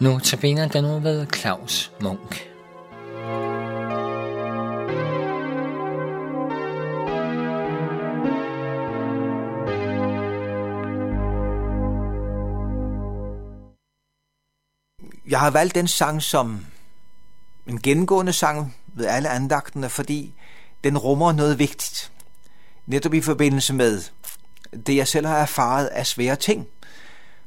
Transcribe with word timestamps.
Nu 0.00 0.18
tabiner 0.18 0.68
den 0.68 0.84
nu 0.84 0.98
ved 0.98 1.26
Claus 1.34 1.92
Munk. 2.00 2.50
Jeg 15.28 15.40
har 15.40 15.50
valgt 15.50 15.74
den 15.74 15.88
sang 15.88 16.22
som 16.22 16.66
en 17.66 17.80
gennemgående 17.82 18.32
sang 18.32 18.76
ved 18.86 19.06
alle 19.06 19.28
andagtene, 19.28 19.88
fordi 19.88 20.34
den 20.84 20.98
rummer 20.98 21.32
noget 21.32 21.58
vigtigt. 21.58 22.12
Netop 22.86 23.14
i 23.14 23.20
forbindelse 23.20 23.74
med 23.74 24.02
det, 24.86 24.96
jeg 24.96 25.08
selv 25.08 25.26
har 25.26 25.38
erfaret 25.38 25.86
af 25.86 26.06
svære 26.06 26.36
ting. 26.36 26.66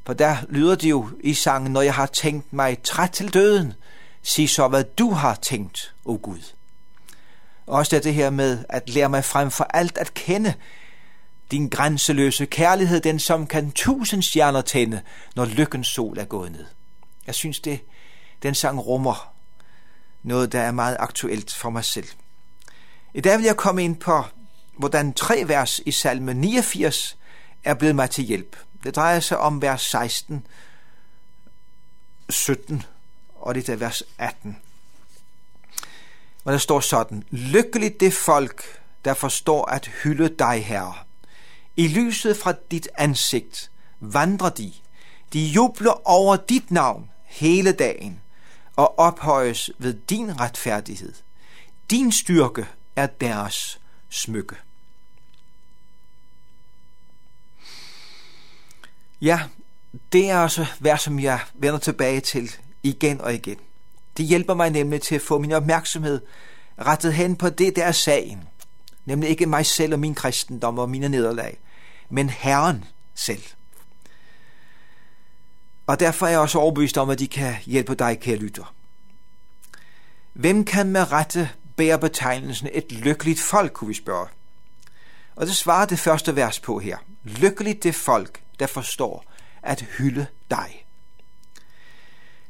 For 0.06 0.12
der 0.12 0.36
lyder 0.48 0.74
det 0.74 0.90
jo 0.90 1.08
i 1.20 1.34
sangen, 1.34 1.72
når 1.72 1.82
jeg 1.82 1.94
har 1.94 2.06
tænkt 2.06 2.52
mig 2.52 2.82
træt 2.82 3.10
til 3.10 3.34
døden, 3.34 3.72
sig 4.22 4.48
så, 4.48 4.68
hvad 4.68 4.84
du 4.84 5.10
har 5.10 5.34
tænkt, 5.34 5.94
o 6.04 6.12
oh 6.12 6.20
Gud. 6.20 6.54
Også 7.66 7.98
det 7.98 8.14
her 8.14 8.30
med 8.30 8.64
at 8.68 8.90
lære 8.90 9.08
mig 9.08 9.24
frem 9.24 9.50
for 9.50 9.64
alt 9.64 9.98
at 9.98 10.14
kende 10.14 10.54
din 11.50 11.68
grænseløse 11.68 12.46
kærlighed, 12.46 13.00
den 13.00 13.18
som 13.18 13.46
kan 13.46 13.72
tusind 13.72 14.22
stjerner 14.22 14.60
tænde, 14.60 15.02
når 15.36 15.44
lykkens 15.44 15.86
sol 15.86 16.18
er 16.18 16.24
gået 16.24 16.52
ned. 16.52 16.64
Jeg 17.26 17.34
synes, 17.34 17.60
det 17.60 17.80
den 18.42 18.54
sang 18.54 18.86
rummer 18.86 19.34
noget, 20.22 20.52
der 20.52 20.60
er 20.60 20.70
meget 20.70 20.96
aktuelt 21.00 21.54
for 21.54 21.70
mig 21.70 21.84
selv. 21.84 22.06
I 23.14 23.20
dag 23.20 23.38
vil 23.38 23.44
jeg 23.44 23.56
komme 23.56 23.84
ind 23.84 23.96
på, 23.96 24.24
hvordan 24.78 25.12
tre 25.12 25.44
vers 25.46 25.80
i 25.86 25.90
salme 25.90 26.34
89 26.34 27.18
er 27.64 27.74
blevet 27.74 27.94
mig 27.96 28.10
til 28.10 28.24
hjælp. 28.24 28.56
Det 28.84 28.96
drejer 28.96 29.20
sig 29.20 29.38
om 29.38 29.62
vers 29.62 29.82
16, 29.82 30.46
17 32.28 32.82
og 33.44 33.54
det 33.54 33.68
er 33.68 33.76
vers 33.76 34.02
18. 34.18 34.56
Og 36.44 36.52
der 36.52 36.58
står 36.58 36.80
sådan, 36.80 37.24
Lykkeligt 37.30 38.00
det 38.00 38.14
folk, 38.14 38.82
der 39.04 39.14
forstår 39.14 39.66
at 39.66 39.86
hylde 39.86 40.28
dig, 40.28 40.64
Herre. 40.66 40.94
I 41.76 41.88
lyset 41.88 42.36
fra 42.36 42.54
dit 42.70 42.88
ansigt 42.94 43.70
vandrer 44.00 44.48
de. 44.50 44.72
De 45.32 45.46
jubler 45.46 46.08
over 46.08 46.36
dit 46.36 46.70
navn 46.70 47.10
hele 47.24 47.72
dagen 47.72 48.20
og 48.76 48.98
ophøjes 48.98 49.70
ved 49.78 49.94
din 49.94 50.40
retfærdighed. 50.40 51.14
Din 51.90 52.12
styrke 52.12 52.66
er 52.96 53.06
deres 53.06 53.80
smykke. 54.08 54.56
Ja, 59.24 59.40
det 60.12 60.30
er 60.30 60.38
også 60.38 60.66
hvad 60.78 60.98
som 60.98 61.20
jeg 61.20 61.40
vender 61.54 61.78
tilbage 61.78 62.20
til 62.20 62.50
igen 62.82 63.20
og 63.20 63.34
igen. 63.34 63.56
Det 64.16 64.26
hjælper 64.26 64.54
mig 64.54 64.70
nemlig 64.70 65.02
til 65.02 65.14
at 65.14 65.20
få 65.20 65.38
min 65.38 65.52
opmærksomhed 65.52 66.20
rettet 66.78 67.14
hen 67.14 67.36
på 67.36 67.48
det, 67.48 67.76
der 67.76 67.84
er 67.84 67.92
sagen. 67.92 68.42
Nemlig 69.04 69.30
ikke 69.30 69.46
mig 69.46 69.66
selv 69.66 69.92
og 69.92 70.00
min 70.00 70.14
kristendom 70.14 70.78
og 70.78 70.90
mine 70.90 71.08
nederlag, 71.08 71.58
men 72.10 72.30
Herren 72.30 72.84
selv. 73.14 73.42
Og 75.86 76.00
derfor 76.00 76.26
er 76.26 76.30
jeg 76.30 76.40
også 76.40 76.58
overbevist 76.58 76.98
om, 76.98 77.10
at 77.10 77.18
de 77.18 77.28
kan 77.28 77.54
hjælpe 77.64 77.94
dig, 77.94 78.20
kære 78.20 78.36
lytter. 78.36 78.74
Hvem 80.32 80.64
kan 80.64 80.86
med 80.86 81.12
rette 81.12 81.50
bære 81.76 81.98
betegnelsen 81.98 82.68
et 82.72 82.92
lykkeligt 82.92 83.40
folk, 83.40 83.72
kunne 83.72 83.88
vi 83.88 83.94
spørge. 83.94 84.26
Og 85.36 85.46
det 85.46 85.56
svarer 85.56 85.86
det 85.86 85.98
første 85.98 86.36
vers 86.36 86.60
på 86.60 86.78
her. 86.78 86.96
Lykkeligt 87.24 87.82
det 87.82 87.94
folk, 87.94 88.43
der 88.60 88.66
forstår 88.66 89.24
at 89.62 89.80
hylde 89.98 90.26
dig. 90.50 90.86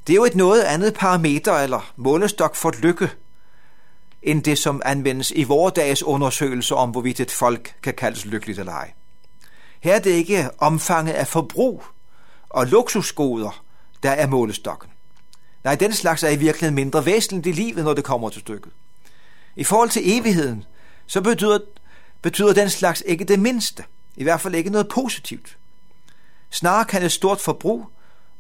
Det 0.07 0.13
er 0.13 0.17
jo 0.17 0.25
et 0.25 0.35
noget 0.35 0.63
andet 0.63 0.95
parameter 0.95 1.53
eller 1.53 1.93
målestok 1.97 2.57
for 2.57 2.73
lykke, 2.83 3.11
end 4.23 4.43
det, 4.43 4.59
som 4.59 4.83
anvendes 4.85 5.33
i 5.37 5.43
vores 5.43 5.73
dages 5.73 6.03
undersøgelser 6.03 6.77
om, 6.77 6.91
hvorvidt 6.91 7.21
et 7.21 7.31
folk 7.31 7.75
kan 7.83 7.95
kaldes 7.95 8.25
lykkeligt 8.25 8.59
eller 8.59 8.73
ej. 8.73 8.93
Her 9.81 9.95
er 9.95 9.99
det 9.99 10.11
ikke 10.11 10.51
omfanget 10.59 11.13
af 11.13 11.27
forbrug 11.27 11.85
og 12.49 12.67
luksusgoder, 12.67 13.65
der 14.03 14.11
er 14.11 14.27
målestokken. 14.27 14.91
Nej, 15.65 15.75
den 15.75 15.93
slags 15.93 16.23
er 16.23 16.29
i 16.29 16.37
virkeligheden 16.37 16.75
mindre 16.75 17.07
væsentligt 17.07 17.47
i 17.47 17.53
livet, 17.63 17.85
når 17.85 17.95
det 17.95 18.05
kommer 18.05 18.31
til 18.31 18.41
stykket. 18.41 18.73
I 19.57 19.65
forhold 19.65 19.91
til 19.91 20.03
evigheden, 20.05 20.65
så 21.07 21.21
betyder, 21.21 21.59
betyder 22.23 22.53
den 22.53 22.71
slags 22.71 23.03
ikke 23.07 23.25
det 23.25 23.39
mindste. 23.39 23.85
I 24.17 24.23
hvert 24.23 24.41
fald 24.41 24.55
ikke 24.55 24.71
noget 24.71 24.89
positivt. 24.89 25.59
Snarere 26.55 26.85
kan 26.85 27.03
et 27.03 27.13
stort 27.13 27.41
forbrug 27.41 27.87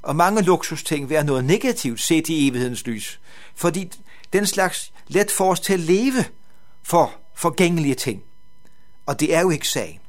og 0.02 0.16
mange 0.16 0.42
luksusting 0.42 1.10
være 1.10 1.24
noget 1.24 1.44
negativt 1.44 2.00
set 2.00 2.28
i 2.28 2.48
evighedens 2.48 2.86
lys, 2.86 3.20
fordi 3.54 3.92
den 4.32 4.46
slags 4.46 4.92
let 5.08 5.30
får 5.30 5.50
os 5.50 5.60
til 5.60 5.72
at 5.72 5.80
leve 5.80 6.24
for 6.82 7.12
forgængelige 7.34 7.94
ting. 7.94 8.22
Og 9.06 9.20
det 9.20 9.34
er 9.34 9.40
jo 9.40 9.50
ikke 9.50 9.68
sagen. 9.68 10.00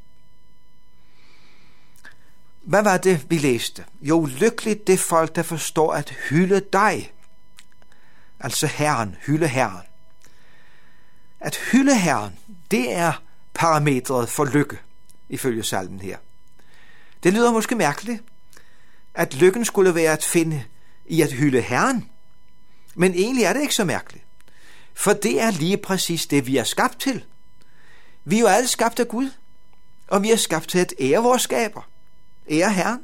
Hvad 2.61 2.83
var 2.83 2.97
det, 2.97 3.25
vi 3.29 3.37
læste? 3.37 3.85
Jo, 4.01 4.25
lykkeligt 4.25 4.87
det 4.87 4.99
folk, 4.99 5.35
der 5.35 5.43
forstår 5.43 5.93
at 5.93 6.09
hylde 6.29 6.61
dig. 6.73 7.11
Altså 8.39 8.67
Herren, 8.67 9.15
hylde 9.25 9.47
Herren. 9.47 9.85
At 11.39 11.55
hylde 11.55 11.95
Herren, 11.95 12.39
det 12.71 12.93
er 12.93 13.21
parametret 13.53 14.29
for 14.29 14.45
lykke, 14.45 14.77
ifølge 15.29 15.63
salmen 15.63 15.99
her. 15.99 16.17
Det 17.25 17.33
lyder 17.33 17.51
måske 17.51 17.75
mærkeligt, 17.75 18.23
at 19.13 19.33
lykken 19.33 19.65
skulle 19.65 19.95
være 19.95 20.13
at 20.13 20.23
finde 20.23 20.63
i 21.05 21.21
at 21.21 21.31
hylde 21.31 21.61
Herren. 21.61 22.09
Men 22.95 23.13
egentlig 23.13 23.43
er 23.43 23.53
det 23.53 23.61
ikke 23.61 23.75
så 23.75 23.83
mærkeligt. 23.83 24.25
For 24.93 25.13
det 25.13 25.41
er 25.41 25.51
lige 25.51 25.77
præcis 25.77 26.25
det, 26.25 26.47
vi 26.47 26.57
er 26.57 26.63
skabt 26.63 26.99
til. 26.99 27.25
Vi 28.23 28.35
er 28.35 28.39
jo 28.39 28.47
alle 28.47 28.67
skabt 28.67 28.99
af 28.99 29.07
Gud, 29.07 29.29
og 30.07 30.23
vi 30.23 30.31
er 30.31 30.35
skabt 30.35 30.69
til 30.69 30.79
at 30.79 30.93
ære 30.99 31.23
vores 31.23 31.41
skaber. 31.41 31.89
Ære 32.49 32.73
Herren. 32.73 32.99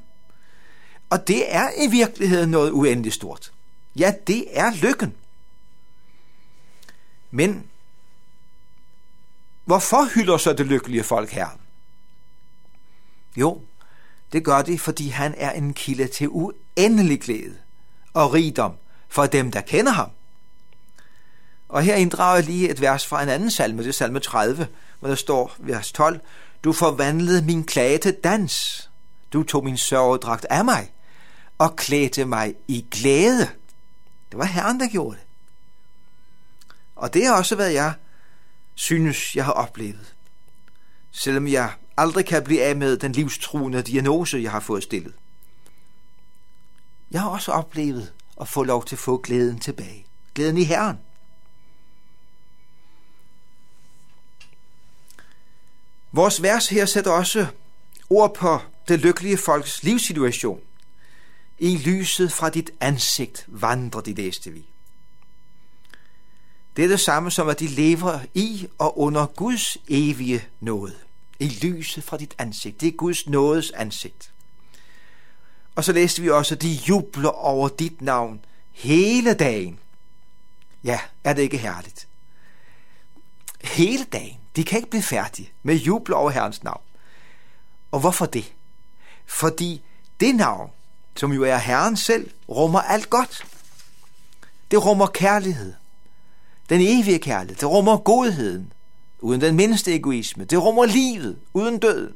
Og 1.10 1.28
det 1.28 1.56
er 1.56 1.70
i 1.84 1.92
virkeligheden 1.92 2.52
noget 2.52 2.72
uendeligt 2.72 3.16
stort. 3.16 3.52
Ja, 3.96 4.14
det 4.28 4.46
er 4.60 4.72
lykken. 4.74 5.16
Men 7.32 7.68
hvorfor 9.66 10.14
hylder 10.16 10.38
så 10.38 10.54
det 10.54 10.66
lykkelige 10.66 11.04
folk 11.04 11.30
Herren? 11.30 11.60
Jo, 13.38 13.62
det 14.34 14.46
gør 14.46 14.62
de, 14.62 14.80
fordi 14.80 15.10
han 15.10 15.34
er 15.38 15.52
en 15.52 15.74
kilde 15.74 16.08
til 16.08 16.28
uendelig 16.30 17.22
glæde 17.22 17.58
og 18.14 18.34
rigdom 18.34 18.74
for 19.08 19.26
dem, 19.26 19.52
der 19.52 19.62
kender 19.62 19.92
ham. 19.92 20.10
Og 21.70 21.82
her 21.84 21.96
inddrager 21.96 22.36
jeg 22.36 22.44
lige 22.44 22.70
et 22.70 22.82
vers 22.82 23.08
fra 23.08 23.24
en 23.24 23.30
anden 23.30 23.52
salme, 23.52 23.84
det 23.84 23.90
er 23.90 23.94
salme 23.94 24.20
30, 24.20 24.68
hvor 25.00 25.10
der 25.10 25.16
står, 25.16 25.56
vers 25.60 25.92
12, 25.92 26.20
Du 26.64 26.74
forvandlede 26.74 27.46
min 27.46 27.64
klage 27.64 27.98
til 27.98 28.14
dans. 28.24 28.90
Du 29.34 29.44
tog 29.44 29.64
min 29.64 29.78
sørgedragt 29.78 30.46
af 30.50 30.66
mig 30.66 30.94
og 31.58 31.76
klædte 31.76 32.26
mig 32.26 32.56
i 32.68 32.86
glæde. 32.92 33.50
Det 34.32 34.38
var 34.38 34.46
Herren, 34.46 34.80
der 34.80 34.88
gjorde 34.88 35.18
det. 35.18 35.26
Og 36.96 37.14
det 37.14 37.26
er 37.26 37.32
også, 37.32 37.56
hvad 37.56 37.70
jeg 37.70 37.94
synes, 38.76 39.36
jeg 39.36 39.46
har 39.46 39.52
oplevet. 39.52 40.16
Selvom 41.12 41.48
jeg 41.48 41.72
aldrig 41.98 42.26
kan 42.26 42.44
blive 42.44 42.64
af 42.64 42.76
med 42.76 42.98
den 42.98 43.12
livstruende 43.12 43.82
diagnose, 43.82 44.38
jeg 44.38 44.52
har 44.52 44.60
fået 44.60 44.84
stillet. 44.84 45.14
Jeg 47.12 47.22
har 47.22 47.30
også 47.30 47.52
oplevet 47.52 48.14
at 48.42 48.48
få 48.48 48.64
lov 48.64 48.86
til 48.86 48.96
at 48.96 49.00
få 49.00 49.18
glæden 49.18 49.60
tilbage. 49.60 50.06
Glæden 50.36 50.58
i 50.58 50.64
Herren. 50.64 50.98
Vores 56.12 56.42
vers 56.42 56.70
her 56.70 56.86
sætter 56.86 57.12
også 57.12 57.48
ord 58.10 58.36
på 58.36 58.60
det 58.88 59.00
lykkelige 59.00 59.38
folks 59.38 59.84
livssituation. 59.84 60.60
I 61.60 61.78
lyset 61.78 62.32
fra 62.32 62.50
dit 62.50 62.72
ansigt 62.80 63.46
vandrer 63.48 64.02
de, 64.02 64.14
læste 64.14 64.52
vi. 64.52 64.66
Det 66.76 66.84
er 66.84 66.88
det 66.88 67.00
samme 67.00 67.32
som, 67.32 67.50
at 67.50 67.60
de 67.60 67.68
lever 67.68 68.20
i 68.34 68.68
og 68.78 69.00
under 69.00 69.26
Guds 69.26 69.78
evige 69.88 70.44
nåde 70.60 70.96
i 71.42 71.48
lyset 71.48 72.04
fra 72.04 72.18
dit 72.18 72.36
ansigt. 72.38 72.82
Det 72.82 72.88
er 72.88 72.92
Guds 72.92 73.28
nådes 73.28 73.72
ansigt. 73.72 74.32
Og 75.76 75.84
så 75.84 75.92
læste 75.92 76.22
vi 76.22 76.30
også, 76.30 76.56
at 76.56 76.62
de 76.62 76.72
jubler 76.74 77.30
over 77.30 77.70
dit 77.70 78.02
navn 78.02 78.46
hele 78.72 79.34
dagen. 79.34 79.80
Ja, 80.84 81.00
er 81.24 81.34
det 81.34 81.42
ikke 81.42 81.58
herligt? 81.58 82.08
Hele 83.62 84.04
dagen. 84.04 84.38
De 84.56 84.64
kan 84.64 84.78
ikke 84.78 84.90
blive 84.90 85.04
færdige 85.04 85.52
med 85.64 85.76
jubel 85.76 86.14
over 86.14 86.30
Herrens 86.30 86.64
navn. 86.64 86.82
Og 87.92 88.00
hvorfor 88.00 88.26
det? 88.26 88.54
Fordi 89.26 89.82
det 90.20 90.36
navn, 90.36 90.72
som 91.16 91.32
jo 91.32 91.44
er 91.44 91.58
Herren 91.58 91.98
selv, 91.98 92.32
rummer 92.50 92.82
alt 92.82 93.10
godt. 93.10 93.46
Det 94.72 94.86
rummer 94.86 95.08
kærlighed. 95.08 95.74
Den 96.70 96.82
evige 96.82 97.20
kærlighed. 97.20 97.56
Det 97.56 97.70
rummer 97.70 97.98
godheden 97.98 98.74
uden 99.22 99.42
den 99.42 99.56
mindste 99.56 99.96
egoisme. 99.96 100.46
Det 100.46 100.64
rummer 100.64 100.86
livet, 100.86 101.40
uden 101.54 101.80
død. 101.80 102.14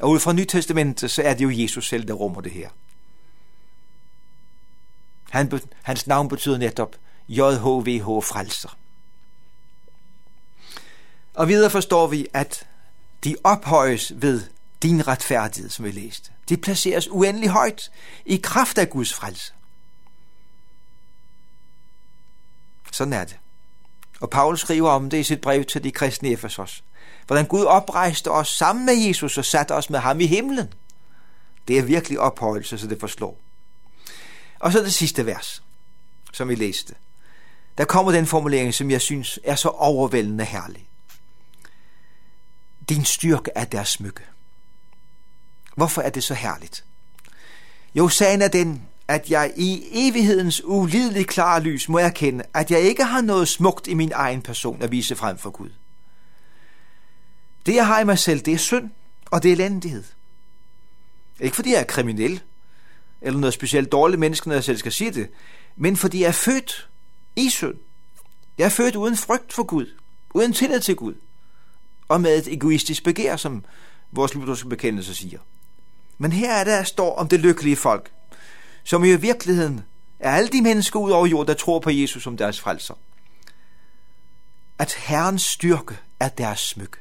Og 0.00 0.10
ud 0.10 0.20
fra 0.20 0.32
Nytestamentet, 0.32 1.10
så 1.10 1.22
er 1.22 1.34
det 1.34 1.44
jo 1.44 1.50
Jesus 1.50 1.88
selv, 1.88 2.08
der 2.08 2.14
rummer 2.14 2.40
det 2.40 2.52
her. 2.52 2.68
Han, 5.30 5.60
hans 5.82 6.06
navn 6.06 6.28
betyder 6.28 6.58
netop 6.58 6.96
JHVH 7.28 8.22
frelser. 8.24 8.78
Og 11.34 11.48
videre 11.48 11.70
forstår 11.70 12.06
vi, 12.06 12.26
at 12.32 12.66
de 13.24 13.36
ophøjes 13.44 14.12
ved 14.16 14.42
din 14.82 15.08
retfærdighed, 15.08 15.70
som 15.70 15.84
vi 15.84 15.90
læste. 15.90 16.30
De 16.48 16.56
placeres 16.56 17.08
uendelig 17.10 17.48
højt 17.48 17.90
i 18.24 18.36
kraft 18.36 18.78
af 18.78 18.90
Guds 18.90 19.14
frelse. 19.14 19.52
Sådan 22.92 23.12
er 23.12 23.24
det. 23.24 23.38
Og 24.20 24.30
Paulus 24.30 24.60
skriver 24.60 24.90
om 24.90 25.10
det 25.10 25.18
i 25.18 25.22
sit 25.22 25.40
brev 25.40 25.64
til 25.64 25.84
de 25.84 25.90
kristne 25.90 26.28
i 26.28 26.32
Efesos. 26.32 26.84
Hvordan 27.26 27.46
Gud 27.46 27.64
oprejste 27.64 28.30
os 28.30 28.48
sammen 28.48 28.86
med 28.86 28.94
Jesus 28.94 29.38
og 29.38 29.44
satte 29.44 29.74
os 29.74 29.90
med 29.90 29.98
ham 29.98 30.20
i 30.20 30.26
himlen. 30.26 30.72
Det 31.68 31.78
er 31.78 31.82
virkelig 31.82 32.20
ophøjelse, 32.20 32.78
så 32.78 32.86
det 32.86 33.00
forslår. 33.00 33.38
Og 34.58 34.72
så 34.72 34.78
det 34.78 34.94
sidste 34.94 35.26
vers, 35.26 35.62
som 36.32 36.48
vi 36.48 36.54
læste. 36.54 36.94
Der 37.78 37.84
kommer 37.84 38.12
den 38.12 38.26
formulering, 38.26 38.74
som 38.74 38.90
jeg 38.90 39.00
synes 39.00 39.38
er 39.44 39.54
så 39.54 39.68
overvældende 39.68 40.44
herlig. 40.44 40.88
Din 42.88 43.04
styrke 43.04 43.50
er 43.54 43.64
deres 43.64 43.88
smykke. 43.88 44.22
Hvorfor 45.76 46.02
er 46.02 46.10
det 46.10 46.24
så 46.24 46.34
herligt? 46.34 46.84
Jo, 47.94 48.08
sagen 48.08 48.42
er 48.42 48.48
den, 48.48 48.82
at 49.08 49.30
jeg 49.30 49.52
i 49.56 49.84
evighedens 49.92 50.64
ulideligt 50.64 51.28
klare 51.28 51.62
lys 51.62 51.88
må 51.88 51.98
erkende, 51.98 52.44
at 52.54 52.70
jeg 52.70 52.80
ikke 52.80 53.04
har 53.04 53.20
noget 53.20 53.48
smukt 53.48 53.86
i 53.86 53.94
min 53.94 54.12
egen 54.14 54.42
person 54.42 54.82
at 54.82 54.90
vise 54.90 55.16
frem 55.16 55.38
for 55.38 55.50
Gud. 55.50 55.70
Det, 57.66 57.74
jeg 57.74 57.86
har 57.86 58.00
i 58.00 58.04
mig 58.04 58.18
selv, 58.18 58.40
det 58.40 58.54
er 58.54 58.58
synd, 58.58 58.90
og 59.30 59.42
det 59.42 59.48
er 59.48 59.52
elendighed. 59.52 60.04
Ikke 61.40 61.56
fordi 61.56 61.72
jeg 61.72 61.80
er 61.80 61.84
kriminel, 61.84 62.42
eller 63.20 63.40
noget 63.40 63.54
specielt 63.54 63.92
dårligt 63.92 64.20
menneske, 64.20 64.48
når 64.48 64.54
jeg 64.54 64.64
selv 64.64 64.78
skal 64.78 64.92
sige 64.92 65.10
det, 65.10 65.30
men 65.76 65.96
fordi 65.96 66.20
jeg 66.20 66.28
er 66.28 66.32
født 66.32 66.88
i 67.36 67.48
synd. 67.48 67.74
Jeg 68.58 68.64
er 68.64 68.68
født 68.68 68.96
uden 68.96 69.16
frygt 69.16 69.52
for 69.52 69.62
Gud, 69.62 69.86
uden 70.34 70.52
tillid 70.52 70.80
til 70.80 70.96
Gud, 70.96 71.14
og 72.08 72.20
med 72.20 72.38
et 72.38 72.52
egoistisk 72.52 73.04
begær, 73.04 73.36
som 73.36 73.64
vores 74.12 74.34
lutherske 74.34 74.68
bekendelse 74.68 75.14
siger. 75.14 75.38
Men 76.18 76.32
her 76.32 76.52
er 76.52 76.64
der 76.64 76.82
står 76.82 77.16
om 77.16 77.28
det 77.28 77.40
lykkelige 77.40 77.76
folk, 77.76 78.10
som 78.88 79.04
i 79.04 79.16
virkeligheden 79.16 79.84
er 80.18 80.30
alle 80.30 80.48
de 80.48 80.62
mennesker 80.62 81.00
ud 81.00 81.10
over 81.10 81.26
jorden, 81.26 81.48
der 81.48 81.54
tror 81.54 81.78
på 81.78 81.90
Jesus 81.90 82.22
som 82.22 82.36
deres 82.36 82.60
frelser. 82.60 82.94
At 84.78 84.92
Herrens 84.92 85.42
styrke 85.42 85.98
er 86.20 86.28
deres 86.28 86.60
smykke. 86.60 86.96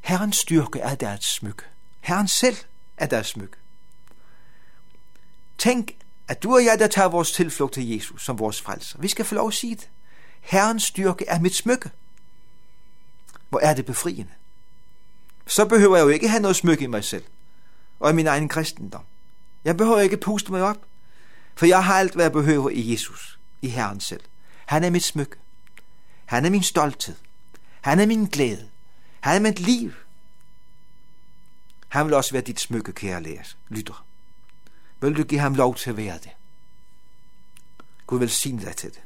Herrens 0.00 0.36
styrke 0.36 0.78
er 0.78 0.94
deres 0.94 1.24
smykke. 1.24 1.62
Herren 2.00 2.28
selv 2.28 2.56
er 2.96 3.06
deres 3.06 3.26
smykke. 3.26 3.56
Tænk, 5.58 5.92
at 6.28 6.42
du 6.42 6.54
og 6.54 6.64
jeg, 6.64 6.78
der 6.78 6.86
tager 6.86 7.08
vores 7.08 7.32
tilflugt 7.32 7.74
til 7.74 7.88
Jesus 7.88 8.24
som 8.24 8.38
vores 8.38 8.60
frelser, 8.60 8.98
vi 8.98 9.08
skal 9.08 9.24
få 9.24 9.34
lov 9.34 9.48
at 9.48 9.54
sige 9.54 9.74
det. 9.74 9.90
Herrens 10.40 10.82
styrke 10.82 11.26
er 11.28 11.40
mit 11.40 11.54
smykke. 11.54 11.90
Hvor 13.48 13.60
er 13.60 13.74
det 13.74 13.86
befriende. 13.86 14.32
Så 15.46 15.64
behøver 15.64 15.96
jeg 15.96 16.04
jo 16.04 16.08
ikke 16.08 16.28
have 16.28 16.42
noget 16.42 16.56
smykke 16.56 16.84
i 16.84 16.86
mig 16.86 17.04
selv 17.04 17.24
og 18.00 18.10
i 18.10 18.14
min 18.14 18.26
egen 18.26 18.48
kristendom. 18.48 19.04
Jeg 19.64 19.76
behøver 19.76 20.00
ikke 20.00 20.16
puste 20.16 20.52
mig 20.52 20.62
op, 20.62 20.86
for 21.54 21.66
jeg 21.66 21.84
har 21.84 21.94
alt, 21.94 22.14
hvad 22.14 22.24
jeg 22.24 22.32
behøver 22.32 22.70
i 22.70 22.92
Jesus, 22.92 23.38
i 23.62 23.68
Herren 23.68 24.00
selv. 24.00 24.20
Han 24.66 24.84
er 24.84 24.90
mit 24.90 25.04
smykke. 25.04 25.36
Han 26.24 26.44
er 26.44 26.50
min 26.50 26.62
stolthed. 26.62 27.14
Han 27.80 28.00
er 28.00 28.06
min 28.06 28.24
glæde. 28.24 28.68
Han 29.20 29.36
er 29.36 29.40
mit 29.40 29.60
liv. 29.60 29.92
Han 31.88 32.06
vil 32.06 32.14
også 32.14 32.32
være 32.32 32.42
dit 32.42 32.60
smykke, 32.60 32.92
kære 32.92 33.22
læs, 33.22 33.56
lytter. 33.68 34.06
Vil 35.00 35.16
du 35.16 35.24
give 35.24 35.40
ham 35.40 35.54
lov 35.54 35.74
til 35.74 35.90
at 35.90 35.96
være 35.96 36.18
det? 36.18 36.30
Gud 38.06 38.18
velsigne 38.18 38.62
dig 38.62 38.76
til 38.76 38.90
det. 38.90 39.00